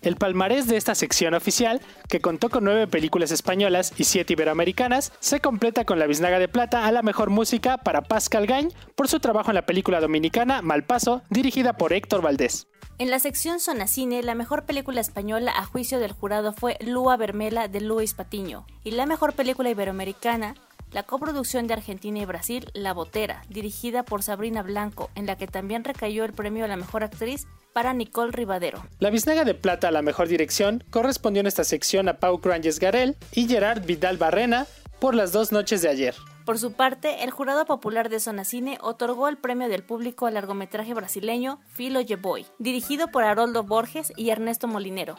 [0.00, 5.12] El palmarés de esta sección oficial, que contó con nueve películas españolas y siete iberoamericanas,
[5.18, 9.08] se completa con la biznaga de plata a la mejor música para Pascal Gañ por
[9.08, 12.68] su trabajo en la película dominicana Malpaso, dirigida por Héctor Valdés.
[12.98, 17.18] En la sección Zona Cine, la mejor película española a juicio del jurado fue Lua
[17.18, 20.54] Vermela de Luis Patiño, y la mejor película iberoamericana
[20.92, 25.46] la coproducción de Argentina y Brasil, La Botera, dirigida por Sabrina Blanco, en la que
[25.46, 28.82] también recayó el premio a la mejor actriz para Nicole Rivadero.
[28.98, 32.78] La biznaga de plata a la mejor dirección correspondió en esta sección a Pau Cranges
[32.78, 34.66] Garel y Gerard Vidal Barrena
[34.98, 36.14] por las dos noches de ayer.
[36.46, 40.34] Por su parte, el Jurado Popular de Zona Cine otorgó el premio del público al
[40.34, 45.16] largometraje brasileño Filo Boy, dirigido por Haroldo Borges y Ernesto Molinero.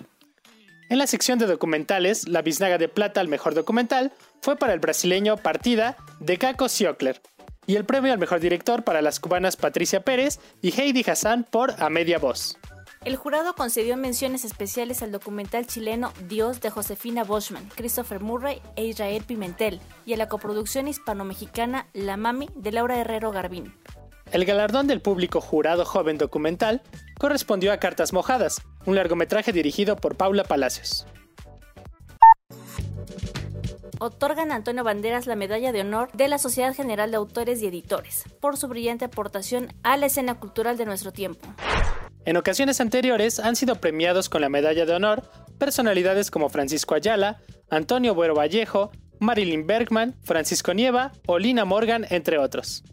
[0.90, 4.80] En la sección de documentales, la biznaga de plata al mejor documental fue para el
[4.80, 7.22] brasileño Partida de Caco Siocler
[7.66, 11.74] y el premio al mejor director para las cubanas Patricia Pérez y Heidi Hassan por
[11.84, 12.58] A Media Voz.
[13.08, 18.84] El jurado concedió menciones especiales al documental chileno Dios de Josefina Boschman, Christopher Murray e
[18.84, 23.74] Israel Pimentel y a la coproducción hispano-mexicana La Mami de Laura Herrero Garbín.
[24.34, 26.82] El galardón del público jurado joven documental
[27.18, 31.08] correspondió a Cartas Mojadas, un largometraje dirigido por Paula Palacios.
[34.00, 37.68] Otorgan a Antonio Banderas la medalla de honor de la Sociedad General de Autores y
[37.68, 41.48] Editores por su brillante aportación a la escena cultural de nuestro tiempo.
[42.28, 45.24] En ocasiones anteriores han sido premiados con la medalla de honor
[45.58, 52.38] personalidades como Francisco Ayala, Antonio Buero Vallejo, Marilyn Bergman, Francisco Nieva o Lina Morgan, entre
[52.38, 52.84] otros.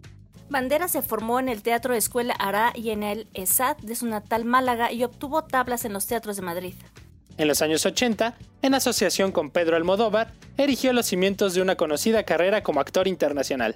[0.48, 4.44] Bandera se formó en el Teatro Escuela Ará y en el ESAD de su natal
[4.44, 6.74] Málaga y obtuvo tablas en los teatros de Madrid.
[7.36, 12.22] En los años 80, en asociación con Pedro Almodóvar, erigió los cimientos de una conocida
[12.22, 13.74] carrera como actor internacional.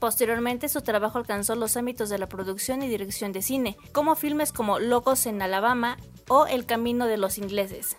[0.00, 4.50] Posteriormente, su trabajo alcanzó los ámbitos de la producción y dirección de cine, como filmes
[4.50, 7.96] como Locos en Alabama o El Camino de los Ingleses.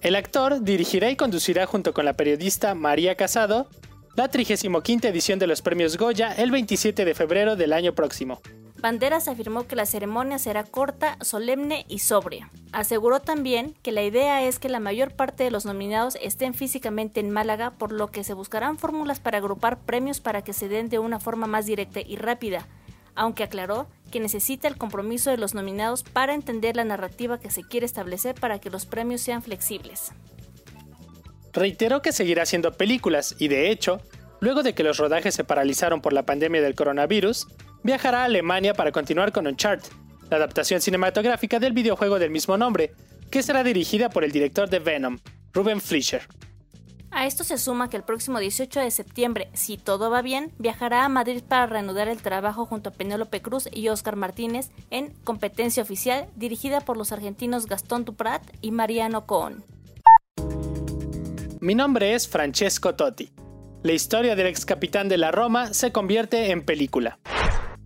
[0.00, 3.68] El actor dirigirá y conducirá junto con la periodista María Casado
[4.16, 8.40] la 35 edición de los premios Goya el 27 de febrero del año próximo.
[8.84, 12.50] Banderas afirmó que la ceremonia será corta, solemne y sobria.
[12.70, 17.18] Aseguró también que la idea es que la mayor parte de los nominados estén físicamente
[17.20, 20.90] en Málaga, por lo que se buscarán fórmulas para agrupar premios para que se den
[20.90, 22.66] de una forma más directa y rápida,
[23.14, 27.62] aunque aclaró que necesita el compromiso de los nominados para entender la narrativa que se
[27.62, 30.12] quiere establecer para que los premios sean flexibles
[31.54, 34.02] reiteró que seguirá haciendo películas y de hecho,
[34.40, 37.46] luego de que los rodajes se paralizaron por la pandemia del coronavirus,
[37.84, 39.92] viajará a Alemania para continuar con Uncharted,
[40.30, 42.94] la adaptación cinematográfica del videojuego del mismo nombre,
[43.30, 45.18] que será dirigida por el director de Venom,
[45.52, 46.22] Ruben Fleischer.
[47.10, 51.04] A esto se suma que el próximo 18 de septiembre, si todo va bien, viajará
[51.04, 55.84] a Madrid para reanudar el trabajo junto a Penélope Cruz y Oscar Martínez en Competencia
[55.84, 59.62] Oficial, dirigida por los argentinos Gastón Duprat y Mariano Cohn.
[61.60, 63.30] Mi nombre es Francesco Totti.
[63.84, 67.20] La historia del ex capitán de la Roma se convierte en película.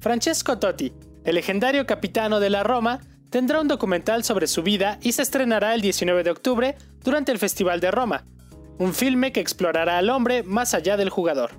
[0.00, 0.92] Francesco Totti,
[1.24, 5.74] el legendario capitano de la Roma, tendrá un documental sobre su vida y se estrenará
[5.74, 8.24] el 19 de octubre durante el Festival de Roma,
[8.78, 11.50] un filme que explorará al hombre más allá del jugador.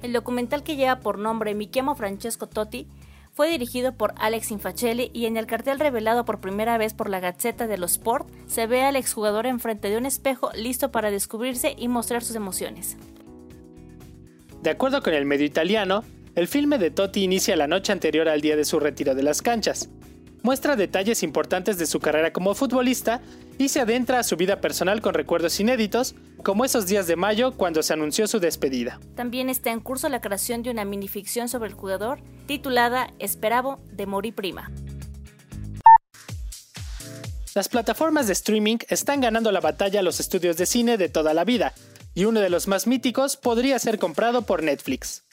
[0.00, 2.86] El documental que lleva por nombre Mi Francesco Totti
[3.32, 7.18] fue dirigido por Alex Infacelli y en el cartel revelado por primera vez por la
[7.18, 11.88] Gazzetta dello Sport se ve al exjugador enfrente de un espejo listo para descubrirse y
[11.88, 12.96] mostrar sus emociones.
[14.62, 16.04] De acuerdo con el medio italiano,
[16.38, 19.42] el filme de Totti inicia la noche anterior al día de su retiro de las
[19.42, 19.88] canchas.
[20.42, 23.20] Muestra detalles importantes de su carrera como futbolista
[23.58, 27.56] y se adentra a su vida personal con recuerdos inéditos, como esos días de mayo
[27.56, 29.00] cuando se anunció su despedida.
[29.16, 34.06] También está en curso la creación de una minificción sobre el jugador titulada Esperabo de
[34.06, 34.70] Mori Prima.
[37.56, 41.34] Las plataformas de streaming están ganando la batalla a los estudios de cine de toda
[41.34, 41.74] la vida,
[42.14, 45.24] y uno de los más míticos podría ser comprado por Netflix.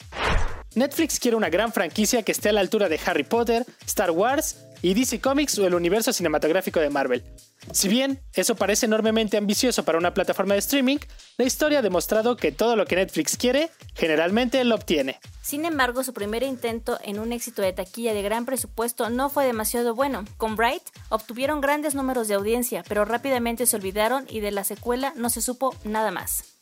[0.76, 4.58] Netflix quiere una gran franquicia que esté a la altura de Harry Potter, Star Wars
[4.82, 7.24] y DC Comics o el universo cinematográfico de Marvel.
[7.72, 10.98] Si bien eso parece enormemente ambicioso para una plataforma de streaming,
[11.38, 15.20] la historia ha demostrado que todo lo que Netflix quiere, generalmente lo obtiene.
[15.42, 19.46] Sin embargo, su primer intento en un éxito de taquilla de gran presupuesto no fue
[19.46, 20.26] demasiado bueno.
[20.38, 25.14] Con Bright obtuvieron grandes números de audiencia, pero rápidamente se olvidaron y de la secuela
[25.16, 26.55] no se supo nada más.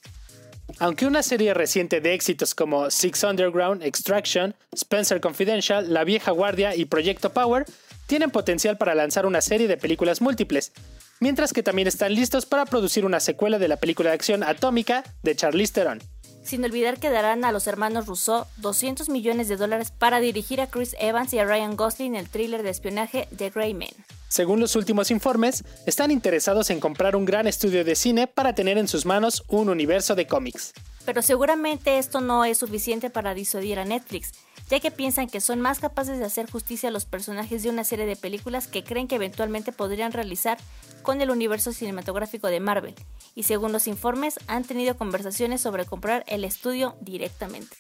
[0.80, 6.76] Aunque una serie reciente de éxitos como Six Underground, Extraction, Spencer Confidential, La Vieja Guardia
[6.76, 7.66] y Proyecto Power
[8.08, 10.74] tienen potencial para lanzar una serie de películas múltiples,
[11.20, 15.04] mientras que también están listos para producir una secuela de la película de acción Atómica
[15.22, 16.13] de Charlize Theron.
[16.44, 20.68] Sin olvidar que darán a los hermanos Rousseau 200 millones de dólares para dirigir a
[20.68, 23.90] Chris Evans y a Ryan Gosling el thriller de espionaje The Grey Man.
[24.28, 28.78] Según los últimos informes, están interesados en comprar un gran estudio de cine para tener
[28.78, 30.74] en sus manos un universo de cómics.
[31.06, 34.32] Pero seguramente esto no es suficiente para disuadir a Netflix,
[34.74, 37.84] ya que piensan que son más capaces de hacer justicia a los personajes de una
[37.84, 40.58] serie de películas que creen que eventualmente podrían realizar
[41.04, 42.96] con el universo cinematográfico de Marvel,
[43.36, 47.78] y según los informes han tenido conversaciones sobre comprar el estudio directamente.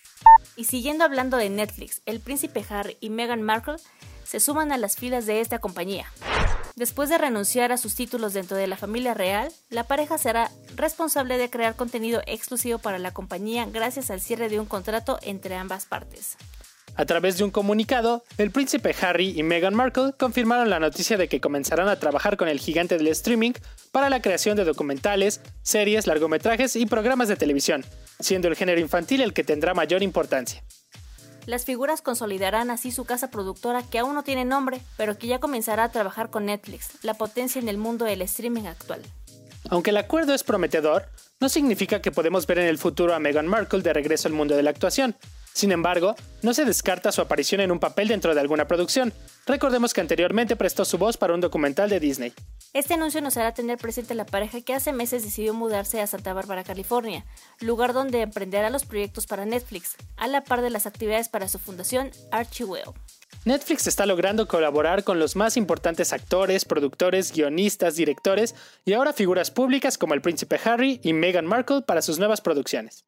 [0.56, 3.77] Y siguiendo hablando de Netflix, el príncipe Harry y Meghan Markle
[4.23, 6.06] se suman a las filas de esta compañía.
[6.75, 11.39] Después de renunciar a sus títulos dentro de la familia real, la pareja será responsable
[11.39, 15.86] de crear contenido exclusivo para la compañía gracias al cierre de un contrato entre ambas
[15.86, 16.38] partes.
[16.95, 21.27] A través de un comunicado, el príncipe Harry y Meghan Markle confirmaron la noticia de
[21.27, 23.53] que comenzarán a trabajar con el gigante del streaming
[23.91, 27.84] para la creación de documentales, series, largometrajes y programas de televisión,
[28.19, 30.63] siendo el género infantil el que tendrá mayor importancia.
[31.47, 35.39] Las figuras consolidarán así su casa productora que aún no tiene nombre, pero que ya
[35.39, 39.01] comenzará a trabajar con Netflix, la potencia en el mundo del streaming actual.
[39.69, 41.08] Aunque el acuerdo es prometedor,
[41.39, 44.56] no significa que podemos ver en el futuro a Meghan Markle de regreso al mundo
[44.56, 45.15] de la actuación.
[45.53, 49.13] Sin embargo, no se descarta su aparición en un papel dentro de alguna producción.
[49.45, 52.33] Recordemos que anteriormente prestó su voz para un documental de Disney.
[52.73, 56.33] Este anuncio nos hará tener presente la pareja que hace meses decidió mudarse a Santa
[56.33, 57.23] Bárbara, California,
[57.59, 61.59] lugar donde emprenderá los proyectos para Netflix, a la par de las actividades para su
[61.59, 62.93] fundación Archewell.
[63.45, 69.51] Netflix está logrando colaborar con los más importantes actores, productores, guionistas, directores y ahora figuras
[69.51, 73.03] públicas como el príncipe Harry y Meghan Markle para sus nuevas producciones.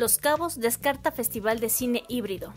[0.00, 2.54] Los Cabos descarta festival de cine híbrido.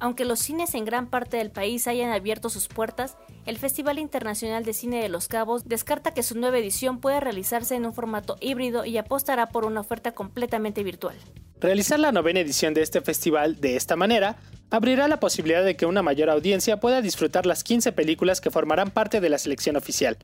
[0.00, 3.16] Aunque los cines en gran parte del país hayan abierto sus puertas,
[3.46, 7.76] el Festival Internacional de Cine de Los Cabos descarta que su nueva edición pueda realizarse
[7.76, 11.14] en un formato híbrido y apostará por una oferta completamente virtual.
[11.60, 14.34] Realizar la novena edición de este festival de esta manera
[14.68, 18.90] abrirá la posibilidad de que una mayor audiencia pueda disfrutar las 15 películas que formarán
[18.90, 20.18] parte de la selección oficial,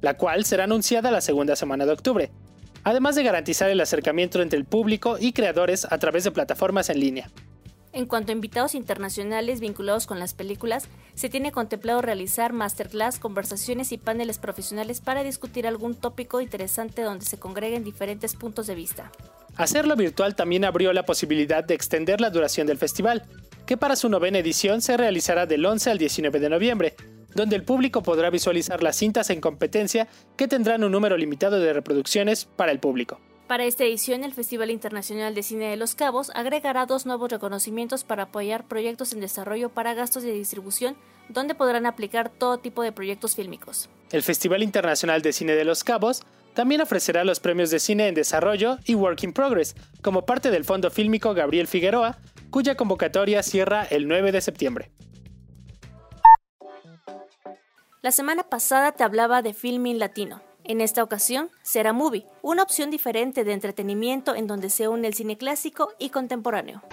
[0.00, 2.32] la cual será anunciada la segunda semana de octubre,
[2.86, 7.00] además de garantizar el acercamiento entre el público y creadores a través de plataformas en
[7.00, 7.28] línea.
[7.92, 13.90] En cuanto a invitados internacionales vinculados con las películas, se tiene contemplado realizar masterclass, conversaciones
[13.90, 19.10] y paneles profesionales para discutir algún tópico interesante donde se congreguen diferentes puntos de vista.
[19.56, 23.24] Hacerlo virtual también abrió la posibilidad de extender la duración del festival,
[23.66, 26.94] que para su novena edición se realizará del 11 al 19 de noviembre,
[27.36, 31.72] donde el público podrá visualizar las cintas en competencia que tendrán un número limitado de
[31.72, 33.20] reproducciones para el público.
[33.46, 38.02] Para esta edición, el Festival Internacional de Cine de Los Cabos agregará dos nuevos reconocimientos
[38.02, 40.96] para apoyar proyectos en desarrollo para gastos de distribución,
[41.28, 43.88] donde podrán aplicar todo tipo de proyectos fílmicos.
[44.10, 48.14] El Festival Internacional de Cine de Los Cabos también ofrecerá los premios de cine en
[48.14, 52.18] desarrollo y Work in Progress, como parte del Fondo Fílmico Gabriel Figueroa,
[52.50, 54.90] cuya convocatoria cierra el 9 de septiembre.
[58.06, 62.88] La semana pasada te hablaba de Filming Latino, en esta ocasión será Movie, una opción
[62.88, 66.84] diferente de entretenimiento en donde se une el cine clásico y contemporáneo.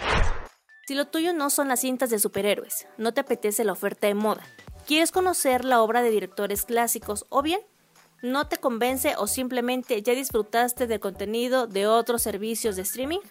[0.87, 4.15] Si lo tuyo no son las cintas de superhéroes, no te apetece la oferta de
[4.15, 4.41] moda,
[4.87, 7.61] quieres conocer la obra de directores clásicos o bien
[8.23, 13.21] no te convence o simplemente ya disfrutaste del contenido de otros servicios de streaming,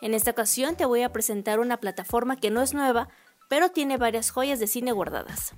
[0.00, 3.08] en esta ocasión te voy a presentar una plataforma que no es nueva,
[3.48, 5.54] pero tiene varias joyas de cine guardadas.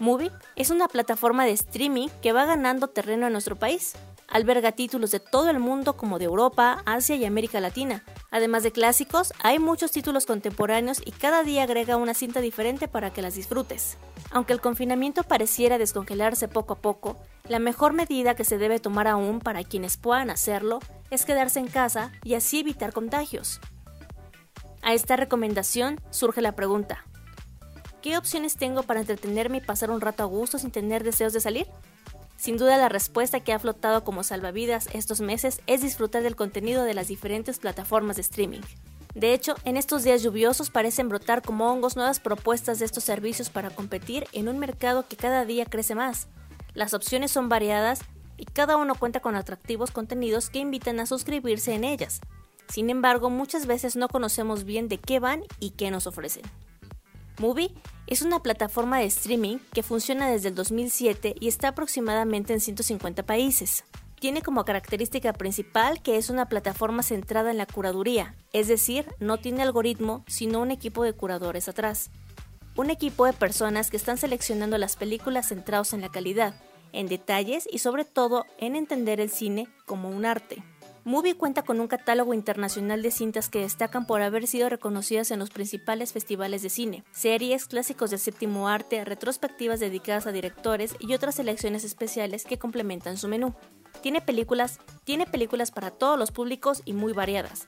[0.00, 3.94] Movie es una plataforma de streaming que va ganando terreno en nuestro país.
[4.28, 8.04] Alberga títulos de todo el mundo como de Europa, Asia y América Latina.
[8.30, 13.10] Además de clásicos, hay muchos títulos contemporáneos y cada día agrega una cinta diferente para
[13.10, 13.96] que las disfrutes.
[14.30, 17.16] Aunque el confinamiento pareciera descongelarse poco a poco,
[17.48, 20.80] la mejor medida que se debe tomar aún para quienes puedan hacerlo
[21.10, 23.60] es quedarse en casa y así evitar contagios.
[24.82, 27.04] A esta recomendación surge la pregunta,
[28.02, 31.40] ¿qué opciones tengo para entretenerme y pasar un rato a gusto sin tener deseos de
[31.40, 31.66] salir?
[32.36, 36.84] Sin duda la respuesta que ha flotado como salvavidas estos meses es disfrutar del contenido
[36.84, 38.60] de las diferentes plataformas de streaming.
[39.14, 43.50] De hecho, en estos días lluviosos parecen brotar como hongos nuevas propuestas de estos servicios
[43.50, 46.28] para competir en un mercado que cada día crece más.
[46.74, 48.00] Las opciones son variadas
[48.36, 52.20] y cada uno cuenta con atractivos contenidos que invitan a suscribirse en ellas.
[52.68, 56.42] Sin embargo, muchas veces no conocemos bien de qué van y qué nos ofrecen.
[57.38, 57.72] Movie
[58.06, 63.22] es una plataforma de streaming que funciona desde el 2007 y está aproximadamente en 150
[63.24, 63.84] países.
[64.18, 69.38] Tiene como característica principal que es una plataforma centrada en la curaduría, es decir, no
[69.38, 72.10] tiene algoritmo, sino un equipo de curadores atrás.
[72.74, 76.60] Un equipo de personas que están seleccionando las películas centrados en la calidad,
[76.92, 80.62] en detalles y sobre todo en entender el cine como un arte.
[81.04, 85.38] Movie cuenta con un catálogo internacional de cintas que destacan por haber sido reconocidas en
[85.38, 91.14] los principales festivales de cine, series, clásicos del séptimo arte, retrospectivas dedicadas a directores y
[91.14, 93.54] otras selecciones especiales que complementan su menú.
[94.02, 97.66] Tiene películas, tiene películas para todos los públicos y muy variadas.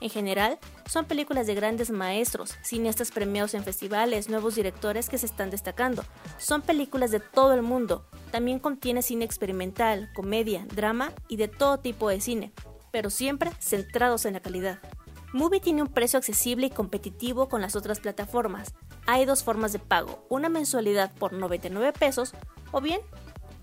[0.00, 5.26] En general, son películas de grandes maestros, cineastas premiados en festivales, nuevos directores que se
[5.26, 6.04] están destacando.
[6.38, 8.06] Son películas de todo el mundo.
[8.30, 12.52] También contiene cine experimental, comedia, drama y de todo tipo de cine,
[12.90, 14.80] pero siempre centrados en la calidad.
[15.32, 18.74] Movie tiene un precio accesible y competitivo con las otras plataformas.
[19.06, 22.34] Hay dos formas de pago, una mensualidad por 99 pesos
[22.70, 23.00] o bien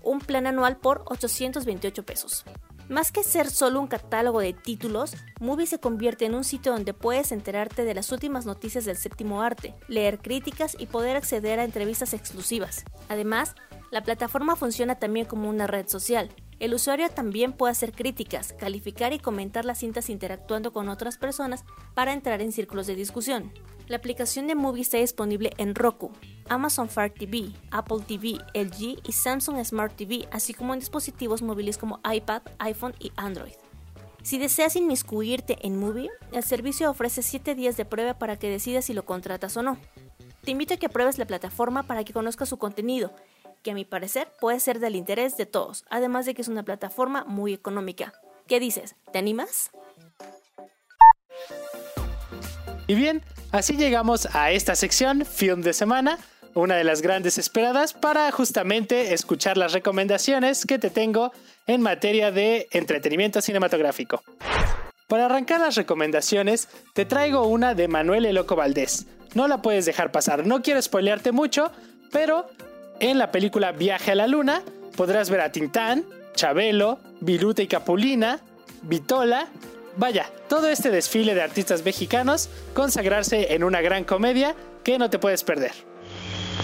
[0.02, 2.44] un plan anual por 828 pesos.
[2.92, 6.92] Más que ser solo un catálogo de títulos, Movie se convierte en un sitio donde
[6.92, 11.64] puedes enterarte de las últimas noticias del séptimo arte, leer críticas y poder acceder a
[11.64, 12.84] entrevistas exclusivas.
[13.08, 13.54] Además,
[13.90, 16.28] la plataforma funciona también como una red social.
[16.60, 21.64] El usuario también puede hacer críticas, calificar y comentar las cintas interactuando con otras personas
[21.94, 23.54] para entrar en círculos de discusión.
[23.92, 26.12] La aplicación de Movie está disponible en Roku,
[26.48, 31.76] Amazon Fire TV, Apple TV, LG y Samsung Smart TV, así como en dispositivos móviles
[31.76, 33.52] como iPad, iPhone y Android.
[34.22, 38.86] Si deseas inmiscuirte en Movie, el servicio ofrece 7 días de prueba para que decidas
[38.86, 39.76] si lo contratas o no.
[40.42, 43.12] Te invito a que pruebes la plataforma para que conozcas su contenido
[43.62, 46.62] que a mi parecer puede ser del interés de todos, además de que es una
[46.62, 48.14] plataforma muy económica.
[48.46, 48.96] ¿Qué dices?
[49.12, 49.70] ¿Te animas?
[52.86, 53.22] Y bien,
[53.52, 56.18] así llegamos a esta sección, Film de Semana,
[56.54, 61.32] una de las grandes esperadas para justamente escuchar las recomendaciones que te tengo
[61.66, 64.22] en materia de entretenimiento cinematográfico.
[65.08, 69.06] Para arrancar las recomendaciones, te traigo una de Manuel Eloco Valdés.
[69.34, 71.70] No la puedes dejar pasar, no quiero spoilearte mucho,
[72.10, 72.46] pero
[73.00, 74.62] en la película Viaje a la Luna
[74.96, 76.04] podrás ver a Tintán,
[76.34, 78.40] Chabelo, Viruta y Capulina,
[78.82, 79.48] Vitola,
[79.96, 85.18] vaya, todo este desfile de artistas mexicanos consagrarse en una gran comedia que no te
[85.18, 85.72] puedes perder.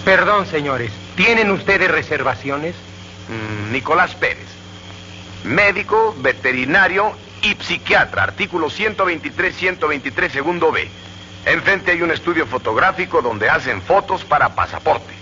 [0.04, 2.74] Perdón, señores, ¿tienen ustedes reservaciones?
[3.28, 4.46] Mm, Nicolás Pérez,
[5.44, 7.12] médico, veterinario
[7.42, 10.88] y psiquiatra, artículo 123-123, segundo B.
[11.44, 15.14] Enfrente hay un estudio fotográfico donde hacen fotos para pasaporte.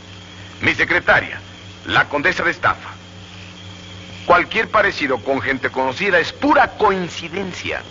[0.60, 1.40] Mi secretaria,
[1.86, 2.90] la condesa de estafa.
[4.24, 7.82] Cualquier parecido con gente conocida es pura coincidencia.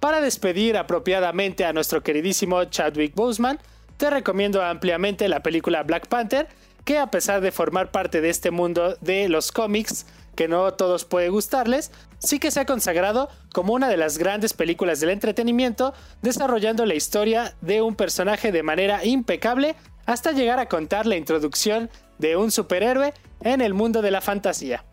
[0.00, 3.58] Para despedir apropiadamente a nuestro queridísimo Chadwick Boseman,
[3.96, 6.48] te recomiendo ampliamente la película Black Panther,
[6.84, 11.04] que a pesar de formar parte de este mundo de los cómics, que no todos
[11.04, 15.94] puede gustarles, sí que se ha consagrado como una de las grandes películas del entretenimiento,
[16.20, 19.76] desarrollando la historia de un personaje de manera impecable
[20.06, 21.88] hasta llegar a contar la introducción
[22.18, 24.84] de un superhéroe en el mundo de la fantasía.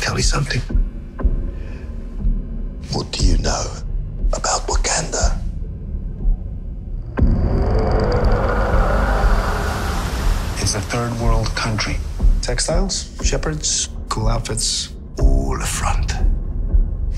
[0.00, 0.87] Tell me.
[2.92, 3.64] What do you know
[4.32, 5.38] about Wakanda?
[10.60, 11.96] It's a third world country.
[12.40, 14.88] Textiles, shepherds, cool outfits,
[15.20, 16.12] all front.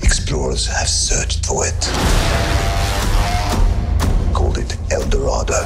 [0.03, 1.81] Explorers have searched for it.
[4.33, 5.61] Called it El Dorado.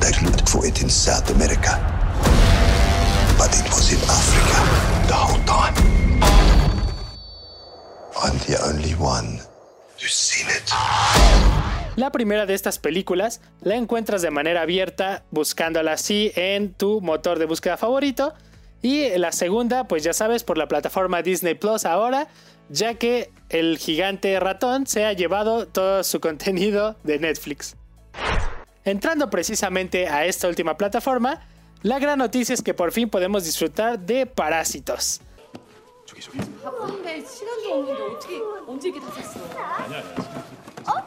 [0.00, 1.80] They looked for it in South America.
[3.38, 5.95] But it was in Africa the whole time.
[11.96, 17.38] La primera de estas películas la encuentras de manera abierta buscándola así en tu motor
[17.38, 18.34] de búsqueda favorito.
[18.82, 22.28] Y la segunda, pues ya sabes, por la plataforma Disney Plus ahora,
[22.68, 27.76] ya que el gigante ratón se ha llevado todo su contenido de Netflix.
[28.84, 31.40] Entrando precisamente a esta última plataforma,
[31.82, 35.20] la gran noticia es que por fin podemos disfrutar de Parásitos.
[36.06, 36.38] 저기 저기.
[36.62, 39.44] 바쁜데 시간도 없는데 어떻게 언제 이게 다 잤어?
[39.58, 40.06] 아니 아니.
[40.86, 41.02] 어?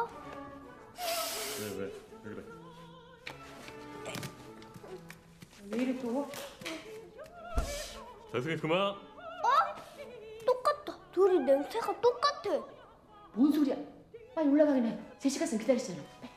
[0.00, 0.08] 어?
[1.60, 1.92] 왜 왜?
[2.22, 2.44] 왜 그래?
[5.70, 6.30] 왜 이래 또?
[8.32, 8.78] 자승이 그만.
[8.80, 8.96] 어?
[10.46, 10.96] 똑같다.
[11.12, 12.50] 둘이 냄새가 똑같아.
[13.32, 13.76] 뭔 소리야?
[14.34, 14.98] 빨리 올라가긴 해.
[15.18, 16.00] 제시가 쌤 기다리잖아.
[16.20, 16.33] 빨리.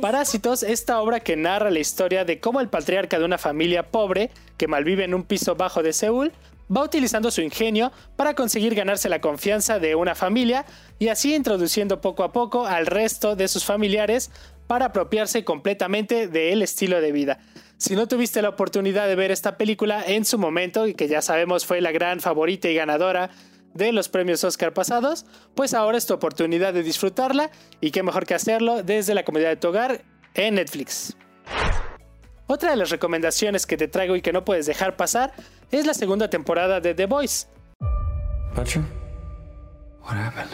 [0.00, 4.30] Parásitos, esta obra que narra la historia de cómo el patriarca de una familia pobre
[4.56, 6.32] que malvive en un piso bajo de Seúl
[6.74, 10.64] va utilizando su ingenio para conseguir ganarse la confianza de una familia
[10.98, 14.30] y así introduciendo poco a poco al resto de sus familiares
[14.66, 17.38] para apropiarse completamente del estilo de vida.
[17.76, 21.20] Si no tuviste la oportunidad de ver esta película en su momento y que ya
[21.20, 23.30] sabemos fue la gran favorita y ganadora
[23.74, 27.50] de los premios Oscar pasados, pues ahora es tu oportunidad de disfrutarla
[27.80, 30.04] y qué mejor que hacerlo desde la comodidad de tu hogar
[30.34, 31.16] en Netflix.
[32.46, 35.32] Otra de las recomendaciones que te traigo y que no puedes dejar pasar
[35.70, 37.46] es la segunda temporada de The Voice.
[38.54, 38.84] Patrick?
[40.02, 40.50] What happened?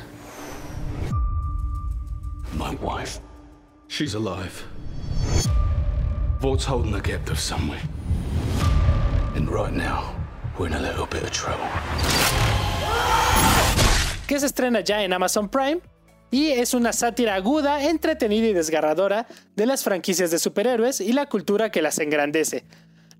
[2.54, 3.20] My wife.
[3.88, 4.62] She's alive.
[6.40, 7.80] Vault's holding the captive somewhere.
[9.34, 10.14] And right now,
[10.58, 11.66] we're in a little bit of trouble.
[14.26, 15.80] Que se estrena ya en Amazon Prime
[16.30, 19.26] y es una sátira aguda, entretenida y desgarradora
[19.56, 22.64] de las franquicias de superhéroes y la cultura que las engrandece.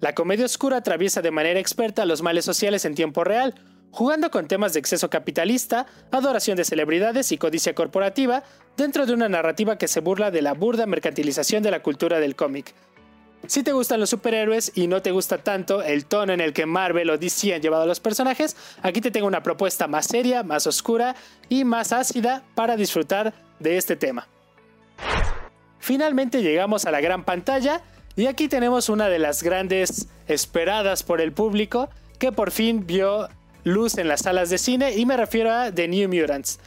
[0.01, 3.55] La comedia oscura atraviesa de manera experta los males sociales en tiempo real,
[3.91, 8.45] jugando con temas de exceso capitalista, adoración de celebridades y codicia corporativa,
[8.77, 12.37] dentro de una narrativa que se burla de la burda mercantilización de la cultura del
[12.37, 12.75] cómic.
[13.49, 16.67] Si te gustan los superhéroes y no te gusta tanto el tono en el que
[16.67, 20.43] Marvel o DC han llevado a los personajes, aquí te tengo una propuesta más seria,
[20.43, 21.17] más oscura
[21.49, 24.29] y más ácida para disfrutar de este tema.
[25.79, 27.81] Finalmente llegamos a la gran pantalla
[28.17, 31.89] y aquí tenemos una de las grandes esperadas por el público
[32.19, 33.31] que por fin vio
[33.65, 36.59] luz en las salas de cine y me refiero a The New Mutants.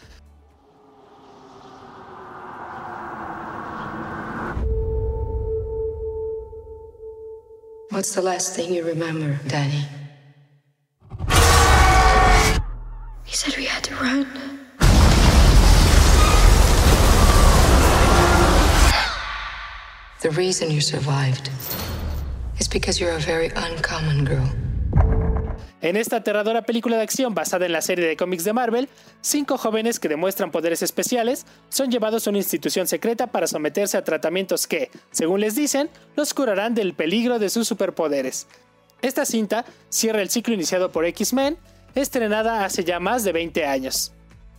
[7.91, 9.83] What's the last thing you remember, Danny?
[13.25, 14.25] He said we had to run.
[20.21, 21.49] The reason you survived
[22.59, 24.49] is because you're a very uncommon girl.
[25.81, 28.87] En esta aterradora película de acción basada en la serie de cómics de Marvel,
[29.21, 34.03] cinco jóvenes que demuestran poderes especiales son llevados a una institución secreta para someterse a
[34.03, 38.45] tratamientos que, según les dicen, los curarán del peligro de sus superpoderes.
[39.01, 41.57] Esta cinta cierra el ciclo iniciado por X-Men,
[41.95, 44.13] estrenada hace ya más de 20 años.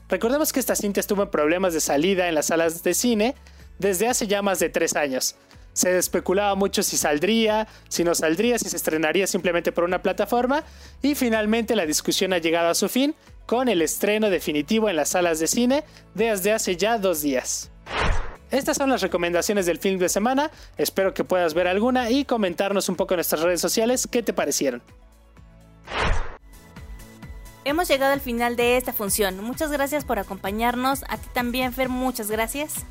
[0.08, 3.36] Recordemos que esta cinta estuvo en problemas de salida en las salas de cine
[3.78, 5.36] desde hace ya más de 3 años,
[5.72, 10.64] se especulaba mucho si saldría, si no saldría, si se estrenaría simplemente por una plataforma
[11.02, 13.14] y finalmente la discusión ha llegado a su fin
[13.46, 17.70] con el estreno definitivo en las salas de cine desde hace ya dos días.
[18.50, 22.88] Estas son las recomendaciones del film de semana, espero que puedas ver alguna y comentarnos
[22.90, 24.82] un poco en nuestras redes sociales qué te parecieron.
[27.64, 29.42] Hemos llegado al final de esta función.
[29.42, 31.04] Muchas gracias por acompañarnos.
[31.08, 32.84] A ti también, Fer, muchas gracias.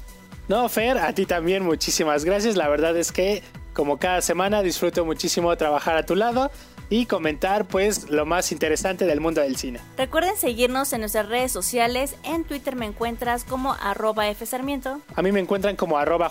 [0.52, 2.58] No, Fer, a ti también muchísimas gracias.
[2.58, 3.42] La verdad es que
[3.74, 6.52] como cada semana disfruto muchísimo trabajar a tu lado
[6.90, 9.80] y comentar pues lo más interesante del mundo del cine.
[9.96, 12.18] Recuerden seguirnos en nuestras redes sociales.
[12.24, 15.00] En Twitter me encuentras como arroba fsarmiento.
[15.16, 16.30] A mí me encuentran como arroba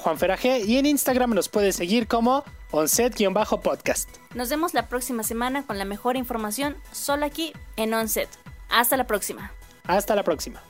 [0.66, 4.10] y en Instagram nos puedes seguir como onset-podcast.
[4.34, 8.28] Nos vemos la próxima semana con la mejor información solo aquí en Onset.
[8.68, 9.50] Hasta la próxima.
[9.86, 10.62] Hasta la próxima.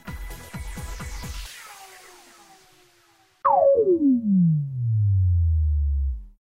[3.51, 4.70] Thank you.